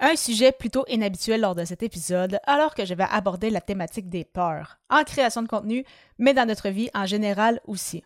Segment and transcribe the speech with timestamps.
[0.00, 4.08] Un sujet plutôt inhabituel lors de cet épisode, alors que je vais aborder la thématique
[4.08, 5.84] des peurs, en création de contenu,
[6.18, 8.04] mais dans notre vie en général aussi.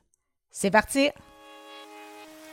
[0.51, 1.11] C'est parti!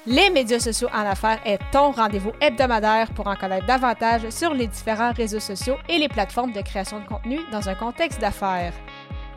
[0.05, 4.67] Les médias sociaux en affaires est ton rendez-vous hebdomadaire pour en connaître davantage sur les
[4.67, 8.73] différents réseaux sociaux et les plateformes de création de contenu dans un contexte d'affaires.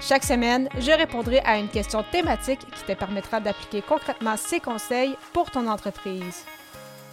[0.00, 5.16] Chaque semaine, je répondrai à une question thématique qui te permettra d'appliquer concrètement ces conseils
[5.32, 6.44] pour ton entreprise.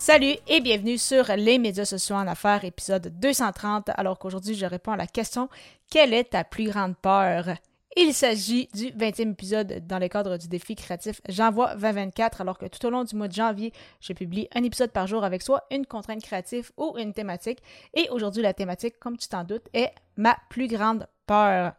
[0.00, 4.92] Salut et bienvenue sur les médias sociaux en affaires, épisode 230, alors qu'aujourd'hui je réponds
[4.92, 5.50] à la question
[5.90, 7.50] Quelle est ta plus grande peur?
[7.98, 12.64] Il s'agit du 20e épisode dans le cadre du défi créatif J'envoie 2024, alors que
[12.64, 15.64] tout au long du mois de janvier, je publie un épisode par jour avec soit
[15.70, 17.58] une contrainte créative ou une thématique.
[17.92, 21.74] Et aujourd'hui, la thématique, comme tu t'en doutes, est ma plus grande peur.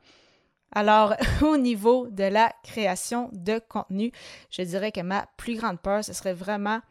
[0.73, 4.11] Alors, au niveau de la création de contenu,
[4.51, 6.81] je dirais que ma plus grande peur, ce serait vraiment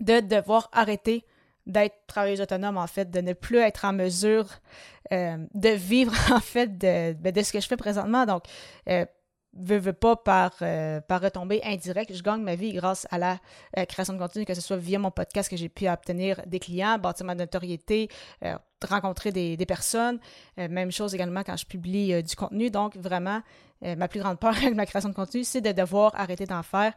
[0.00, 1.24] de devoir arrêter
[1.66, 4.46] d'être travailleuse autonome, en fait, de ne plus être en mesure
[5.12, 8.26] euh, de vivre, en fait, de, ben, de, ce que je fais présentement.
[8.26, 8.44] Donc,
[8.88, 9.04] euh,
[9.54, 13.38] veux, veux pas par, euh, par retombée je gagne ma vie grâce à la
[13.76, 16.60] euh, création de contenu, que ce soit via mon podcast que j'ai pu obtenir des
[16.60, 18.08] clients, bâtir ma notoriété,
[18.88, 20.18] rencontrer des, des personnes.
[20.56, 22.70] même chose également quand je publie du contenu.
[22.70, 23.42] Donc, vraiment,
[23.82, 26.94] ma plus grande peur avec ma création de contenu, c'est de devoir arrêter d'en faire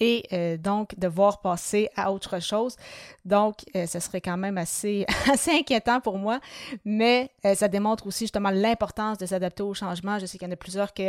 [0.00, 2.76] et euh, donc devoir passer à autre chose.
[3.24, 6.40] Donc, euh, ce serait quand même assez, assez inquiétant pour moi,
[6.84, 10.18] mais euh, ça démontre aussi justement l'importance de s'adapter au changement.
[10.18, 11.08] Je sais qu'il y en a plusieurs qui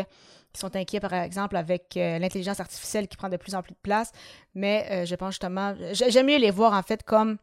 [0.53, 4.11] sont inquiets, par exemple, avec l'intelligence artificielle qui prend de plus en plus de place,
[4.53, 7.37] mais je pense justement, j'aime mieux les voir en fait comme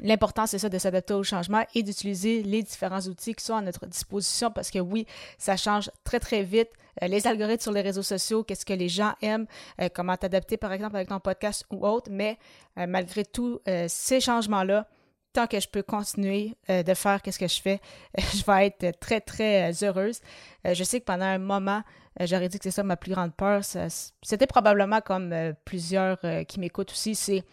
[0.00, 3.62] L'important, c'est ça, de s'adapter au changement et d'utiliser les différents outils qui sont à
[3.62, 5.06] notre disposition parce que oui,
[5.38, 6.70] ça change très, très vite.
[7.02, 9.46] Euh, les algorithmes sur les réseaux sociaux, qu'est-ce que les gens aiment,
[9.80, 12.10] euh, comment t'adapter, par exemple, avec ton podcast ou autre.
[12.10, 12.38] Mais
[12.78, 14.88] euh, malgré tous ces changements-là,
[15.32, 17.80] tant que je peux continuer de faire qu'est-ce que je fais,
[18.18, 20.20] je vais être très, très heureuse.
[20.64, 21.82] je sais que pendant un moment,
[22.20, 23.62] j'aurais dit que c'est ça ma plus grande peur.
[24.22, 27.44] C'était probablement comme plusieurs qui m'écoutent aussi, c'est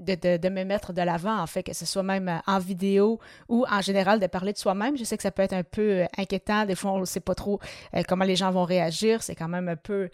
[0.00, 3.64] de, me mettre de l'avant, en fait, que ce soit même euh, en vidéo ou
[3.70, 4.96] en général de parler de soi-même.
[4.96, 6.64] Je sais que ça peut être un peu euh, inquiétant.
[6.64, 7.60] Des fois, on ne sait pas trop
[7.94, 9.22] euh, comment les gens vont réagir.
[9.22, 10.08] C'est quand même un peu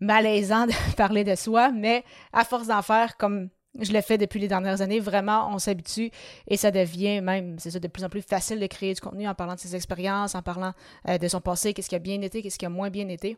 [0.00, 3.48] malaisant de parler de soi, mais à force d'en faire comme
[3.78, 6.10] je l'ai fait depuis les dernières années, vraiment, on s'habitue
[6.48, 9.28] et ça devient même, c'est ça, de plus en plus facile de créer du contenu
[9.28, 10.72] en parlant de ses expériences, en parlant
[11.06, 13.36] de son passé, qu'est-ce qui a bien été, qu'est-ce qui a moins bien été.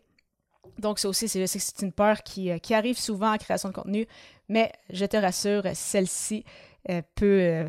[0.78, 4.06] Donc, ça aussi, c'est une peur qui, qui, arrive souvent en création de contenu,
[4.48, 6.44] mais je te rassure, celle-ci
[6.90, 7.68] euh, peut euh,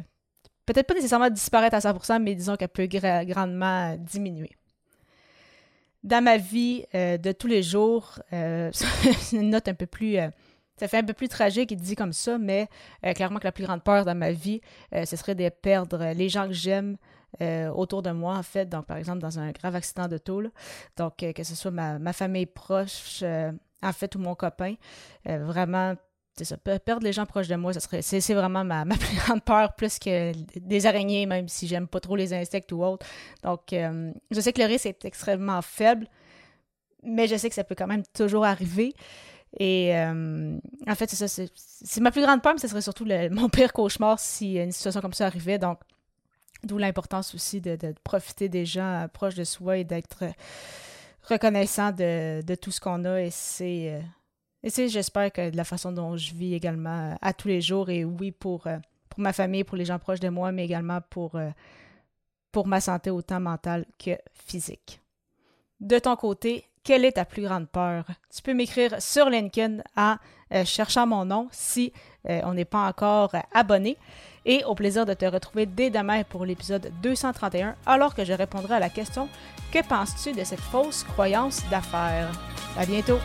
[0.66, 4.52] peut-être pas nécessairement disparaître à 100%, mais disons qu'elle peut grandement diminuer.
[6.04, 10.16] Dans ma vie de tous les jours, une note un peu plus
[10.78, 12.70] ça fait un peu plus tragique, il dit comme ça, mais
[13.16, 14.62] clairement que la plus grande peur dans ma vie,
[14.94, 16.96] ce serait de perdre les gens que j'aime,
[17.42, 18.68] euh, autour de moi, en fait.
[18.68, 20.44] Donc, par exemple, dans un grave accident de taux.
[20.98, 23.52] Donc, euh, que ce soit ma, famille proche, euh,
[23.82, 24.76] en fait, ou mon copain.
[25.26, 25.96] vraiment,
[26.46, 29.74] ça, perdre les gens proches de moi, ça serait, c'est, vraiment ma, plus grande peur,
[29.76, 33.06] plus que des araignées, même si j'aime pas trop les insectes ou autres.
[33.44, 36.08] Donc, je sais que le risque est extrêmement faible,
[37.04, 38.94] mais je sais que ça peut quand même toujours arriver.
[39.60, 43.50] Et en fait, c'est ça, c'est, ma plus grande peur, mais ce serait surtout mon
[43.50, 45.58] pire cauchemar si une situation comme ça arrivait.
[45.58, 45.80] Donc,
[46.64, 50.26] D'où l'importance aussi de, profiter des gens proches de soi et d'être
[51.24, 53.22] reconnaissant de, tout ce qu'on a.
[53.22, 54.02] Et c'est, euh,
[54.64, 57.62] et c'est, j'espère que de la façon dont je vis également euh, à tous les
[57.62, 58.78] jours, et oui, pour, euh,
[59.10, 61.40] pour ma famille, pour les gens proches de moi, mais également pour,
[62.52, 65.02] pour ma santé autant mentale que physique.
[65.80, 68.06] De ton côté, quelle est ta plus grande peur?
[68.34, 70.16] Tu peux m'écrire sur LinkedIn en
[70.66, 71.94] cherchant mon nom si
[72.28, 73.98] on n'est pas encore abonné
[74.46, 78.76] et au plaisir de te retrouver dès demain pour l'épisode 231 alors que je répondrai
[78.76, 79.30] à la question
[79.72, 82.32] Que penses-tu de cette fausse croyance d'affaires?
[82.78, 83.20] À bientôt!